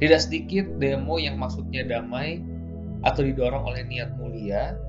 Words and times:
Tidak 0.00 0.20
sedikit 0.20 0.80
demo 0.80 1.20
yang 1.20 1.36
maksudnya 1.36 1.84
damai 1.84 2.40
atau 3.04 3.20
didorong 3.20 3.68
oleh 3.68 3.84
niat 3.84 4.16
mulia 4.16 4.80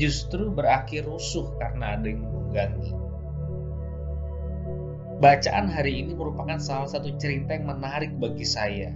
justru 0.00 0.48
berakhir 0.48 1.04
rusuh 1.04 1.50
karena 1.60 1.98
ada 1.98 2.06
yang 2.08 2.24
menunggangi. 2.24 2.92
Bacaan 5.20 5.68
hari 5.68 6.00
ini 6.00 6.16
merupakan 6.16 6.56
salah 6.56 6.88
satu 6.88 7.12
cerita 7.20 7.52
yang 7.52 7.68
menarik 7.68 8.16
bagi 8.16 8.48
saya 8.48 8.88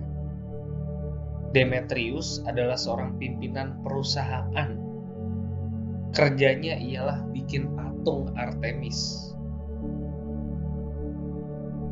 Demetrius 1.54 2.42
adalah 2.50 2.74
seorang 2.74 3.14
pimpinan 3.14 3.78
perusahaan. 3.86 4.74
Kerjanya 6.10 6.74
ialah 6.82 7.30
bikin 7.30 7.70
patung 7.78 8.34
Artemis. 8.34 9.30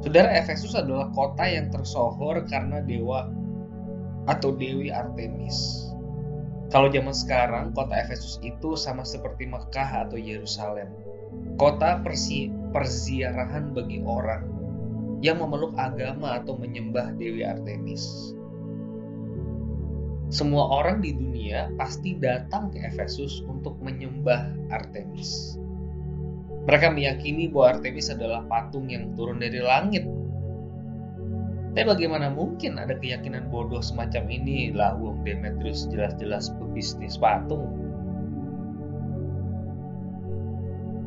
Saudara 0.02 0.34
Efesus 0.34 0.74
adalah 0.74 1.14
kota 1.14 1.46
yang 1.46 1.70
tersohor 1.70 2.42
karena 2.50 2.82
dewa 2.82 3.30
atau 4.26 4.50
dewi 4.50 4.90
Artemis. 4.90 5.86
Kalau 6.74 6.90
zaman 6.90 7.14
sekarang, 7.14 7.70
kota 7.70 7.94
Efesus 7.94 8.42
itu 8.42 8.74
sama 8.74 9.06
seperti 9.06 9.46
Mekah 9.46 10.10
atau 10.10 10.18
Yerusalem. 10.18 10.90
Kota 11.54 12.02
persi 12.02 12.50
perziarahan 12.50 13.70
bagi 13.70 14.02
orang 14.02 14.42
yang 15.22 15.38
memeluk 15.38 15.70
agama 15.78 16.42
atau 16.42 16.58
menyembah 16.58 17.14
Dewi 17.14 17.46
Artemis. 17.46 18.34
Semua 20.32 20.64
orang 20.80 21.04
di 21.04 21.12
dunia 21.12 21.68
pasti 21.76 22.16
datang 22.16 22.72
ke 22.72 22.80
Efesus 22.88 23.44
untuk 23.44 23.76
menyembah 23.84 24.48
Artemis. 24.72 25.60
Mereka 26.64 26.88
meyakini 26.88 27.52
bahwa 27.52 27.76
Artemis 27.76 28.08
adalah 28.08 28.40
patung 28.48 28.88
yang 28.88 29.12
turun 29.12 29.44
dari 29.44 29.60
langit. 29.60 30.08
Tapi 31.76 31.84
bagaimana 31.84 32.32
mungkin 32.32 32.80
ada 32.80 32.96
keyakinan 32.96 33.52
bodoh 33.52 33.84
semacam 33.84 34.24
ini? 34.32 34.72
Lah, 34.72 34.96
Wong 34.96 35.20
Demetrius 35.20 35.84
jelas-jelas 35.92 36.48
pebisnis 36.56 37.20
patung. 37.20 37.68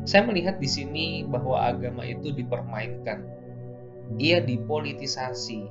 Saya 0.06 0.22
melihat 0.22 0.62
di 0.62 0.70
sini 0.70 1.26
bahwa 1.26 1.66
agama 1.66 2.06
itu 2.06 2.30
dipermainkan. 2.30 3.26
Ia 4.22 4.38
dipolitisasi. 4.38 5.66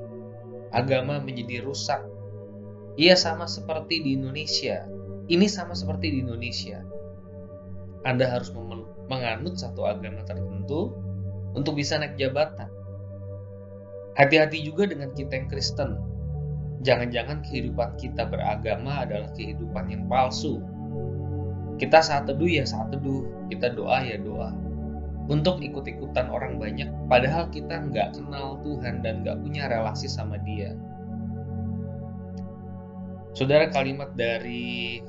Agama 0.75 1.23
menjadi 1.23 1.63
rusak 1.63 2.14
ia 2.95 3.15
sama 3.19 3.43
seperti 3.43 3.99
di 3.99 4.15
Indonesia. 4.15 4.87
Ini 5.27 5.47
sama 5.51 5.75
seperti 5.75 6.15
di 6.15 6.17
Indonesia. 6.23 6.79
Anda 8.07 8.29
harus 8.31 8.53
menganut 9.11 9.59
satu 9.59 9.83
agama 9.83 10.23
tertentu 10.23 10.95
untuk 11.51 11.75
bisa 11.75 11.99
naik 11.99 12.15
jabatan. 12.15 12.71
Hati-hati 14.15 14.63
juga 14.63 14.87
dengan 14.87 15.11
kita 15.11 15.35
yang 15.35 15.51
Kristen. 15.51 15.99
Jangan-jangan 16.87 17.43
kehidupan 17.43 17.99
kita 17.99 18.31
beragama 18.31 19.03
adalah 19.03 19.27
kehidupan 19.35 19.91
yang 19.91 20.07
palsu. 20.07 20.63
Kita 21.75 21.99
saat 21.99 22.31
teduh 22.31 22.47
ya 22.47 22.63
saat 22.63 22.95
teduh, 22.95 23.27
kita 23.51 23.75
doa 23.75 23.99
ya 24.07 24.15
doa. 24.15 24.55
Untuk 25.25 25.59
ikut-ikutan 25.59 26.31
orang 26.31 26.61
banyak, 26.61 26.87
padahal 27.09 27.49
kita 27.51 27.89
nggak 27.91 28.15
kenal 28.15 28.61
Tuhan 28.63 29.03
dan 29.03 29.25
nggak 29.25 29.41
punya 29.41 29.67
relasi 29.67 30.07
sama 30.07 30.39
Dia. 30.45 30.77
Saudara 33.35 33.67
kalimat 33.67 34.15
dari 34.15 35.03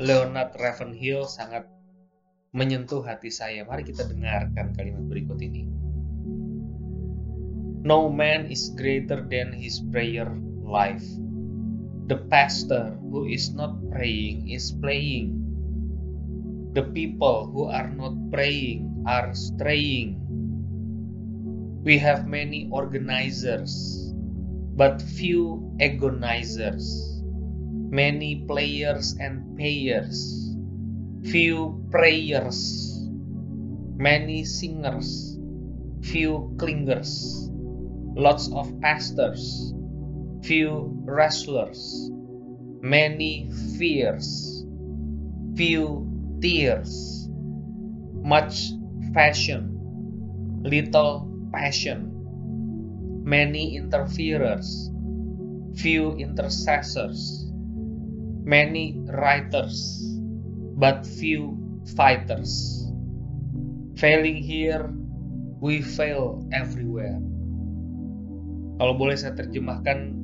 Leonard 0.00 0.56
Ravenhill 0.56 1.28
sangat 1.28 1.68
menyentuh 2.56 3.04
hati 3.04 3.28
saya. 3.28 3.68
Mari 3.68 3.84
kita 3.84 4.08
dengarkan 4.08 4.72
kalimat 4.72 5.04
berikut 5.04 5.36
ini. 5.44 5.68
No 7.84 8.08
man 8.08 8.48
is 8.48 8.72
greater 8.72 9.20
than 9.28 9.52
his 9.52 9.84
prayer 9.92 10.32
life. 10.64 11.04
The 12.08 12.24
pastor 12.32 12.96
who 12.96 13.28
is 13.28 13.52
not 13.52 13.76
praying 13.92 14.48
is 14.48 14.72
playing. 14.80 15.36
The 16.72 16.88
people 16.96 17.44
who 17.52 17.68
are 17.68 17.92
not 17.92 18.16
praying 18.32 18.88
are 19.04 19.36
straying. 19.36 20.16
We 21.84 22.00
have 22.00 22.24
many 22.24 22.72
organizers, 22.72 23.76
but 24.80 25.04
few 25.04 25.60
agonizers 25.76 27.09
many 27.90 28.44
players 28.46 29.16
and 29.18 29.58
payers, 29.58 30.54
few 31.24 31.84
prayers, 31.90 32.86
many 33.98 34.44
singers, 34.44 35.36
few 36.00 36.54
clingers, 36.56 37.50
lots 38.14 38.48
of 38.52 38.70
pastors, 38.80 39.74
few 40.44 40.94
wrestlers, 41.04 42.08
many 42.80 43.50
fears, 43.76 44.64
few 45.56 46.06
tears, 46.40 47.28
much 48.22 48.70
fashion, 49.12 50.62
little 50.62 51.26
passion, 51.52 52.12
many 53.24 53.74
interferers, 53.76 54.90
few 55.74 56.12
intercessors 56.12 57.49
many 58.44 58.96
writers, 59.08 60.00
but 60.76 61.04
few 61.04 61.56
fighters. 61.96 62.84
Failing 64.00 64.40
here, 64.40 64.88
we 65.60 65.84
fail 65.84 66.40
everywhere. 66.56 67.20
Kalau 68.80 68.96
boleh 68.96 69.12
saya 69.12 69.36
terjemahkan 69.36 70.16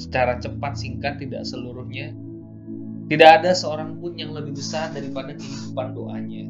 secara 0.00 0.40
cepat, 0.40 0.80
singkat, 0.80 1.20
tidak 1.20 1.44
seluruhnya. 1.44 2.16
Tidak 3.04 3.30
ada 3.44 3.52
seorang 3.52 4.00
pun 4.00 4.16
yang 4.16 4.32
lebih 4.32 4.56
besar 4.56 4.88
daripada 4.96 5.36
kehidupan 5.36 5.92
doanya. 5.92 6.48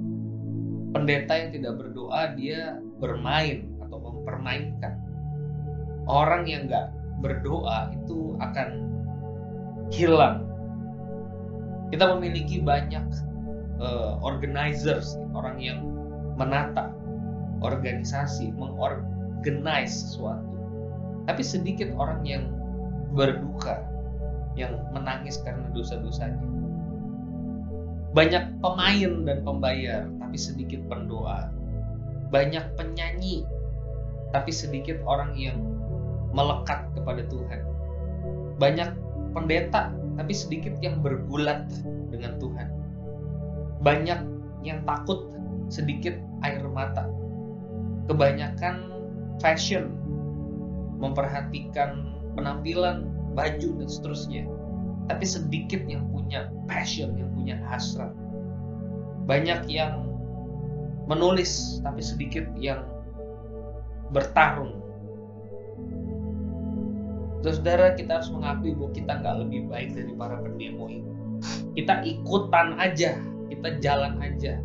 Pendeta 0.94 1.34
yang 1.34 1.50
tidak 1.50 1.82
berdoa, 1.82 2.38
dia 2.38 2.78
bermain 3.02 3.74
atau 3.82 3.98
mempermainkan. 3.98 4.94
Orang 6.06 6.46
yang 6.46 6.70
nggak 6.70 6.94
berdoa 7.18 7.90
itu 7.90 8.38
akan 8.38 8.93
hilang 9.94 10.44
kita 11.94 12.10
memiliki 12.10 12.58
banyak 12.58 13.06
uh, 13.78 14.18
organizers, 14.18 15.14
orang 15.30 15.62
yang 15.62 15.78
menata 16.34 16.90
organisasi, 17.62 18.50
mengorganize 18.58 19.94
sesuatu. 19.94 20.42
Tapi 21.30 21.42
sedikit 21.46 21.94
orang 21.94 22.26
yang 22.26 22.50
berduka, 23.14 23.78
yang 24.58 24.74
menangis 24.90 25.38
karena 25.46 25.70
dosa-dosanya. 25.70 26.42
Banyak 28.10 28.58
pemain 28.58 29.12
dan 29.22 29.38
pembayar, 29.46 30.02
tapi 30.18 30.34
sedikit 30.34 30.82
pendoa. 30.90 31.46
Banyak 32.34 32.74
penyanyi, 32.74 33.46
tapi 34.34 34.50
sedikit 34.50 34.98
orang 35.06 35.38
yang 35.38 35.62
melekat 36.34 36.90
kepada 36.98 37.22
Tuhan. 37.30 37.62
Banyak 38.58 39.03
pendeta, 39.34 39.90
tapi 40.14 40.32
sedikit 40.32 40.78
yang 40.78 41.02
bergulat 41.02 41.66
dengan 42.08 42.38
Tuhan. 42.38 42.68
Banyak 43.82 44.20
yang 44.62 44.80
takut, 44.86 45.34
sedikit 45.68 46.14
air 46.46 46.62
mata. 46.70 47.10
Kebanyakan 48.06 48.94
fashion, 49.42 49.90
memperhatikan 51.02 52.14
penampilan, 52.38 53.10
baju, 53.34 53.68
dan 53.82 53.88
seterusnya. 53.90 54.46
Tapi 55.10 55.24
sedikit 55.26 55.84
yang 55.84 56.08
punya 56.08 56.48
passion, 56.64 57.18
yang 57.18 57.28
punya 57.34 57.60
hasrat. 57.68 58.14
Banyak 59.28 59.68
yang 59.68 60.08
menulis, 61.10 61.82
tapi 61.84 62.00
sedikit 62.00 62.48
yang 62.56 62.88
bertarung 64.12 64.83
Saudara, 67.44 67.92
kita 67.92 68.24
harus 68.24 68.32
mengakui 68.32 68.72
bahwa 68.72 68.90
kita 68.96 69.12
nggak 69.20 69.36
lebih 69.44 69.68
baik 69.68 69.92
dari 69.92 70.16
para 70.16 70.40
pendemo 70.40 70.88
itu. 70.88 71.12
Kita 71.76 72.00
ikutan 72.00 72.80
aja, 72.80 73.20
kita 73.52 73.68
jalan 73.84 74.16
aja. 74.24 74.56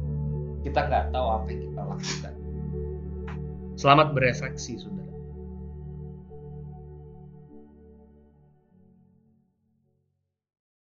Kita 0.64 0.88
nggak 0.88 1.12
tahu 1.12 1.28
apa 1.28 1.48
yang 1.52 1.62
kita 1.68 1.81
lakukan. 1.84 2.34
Selamat 3.76 4.16
berefleksi, 4.16 4.80
saudara. 4.80 5.09